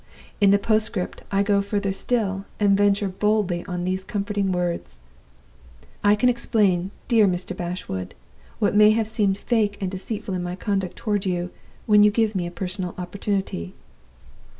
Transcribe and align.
In 0.39 0.49
the 0.49 0.57
postscript 0.57 1.21
I 1.31 1.43
go 1.43 1.61
further 1.61 1.93
still, 1.93 2.45
and 2.59 2.75
venture 2.75 3.07
boldly 3.07 3.63
on 3.67 3.83
these 3.83 4.03
comforting 4.03 4.51
words: 4.51 4.97
'I 6.03 6.15
can 6.15 6.27
explain, 6.27 6.89
dear 7.07 7.27
Mr. 7.27 7.55
Bashwood, 7.55 8.15
what 8.57 8.73
may 8.73 8.89
have 8.93 9.07
seemed 9.07 9.37
fake 9.37 9.77
and 9.79 9.91
deceitful 9.91 10.33
in 10.33 10.41
my 10.41 10.55
conduct 10.55 10.95
toward 10.95 11.27
you 11.27 11.51
when 11.85 12.01
you 12.01 12.09
give 12.09 12.33
me 12.33 12.47
a 12.47 12.49
personal 12.49 12.95
opportunity. 12.97 13.75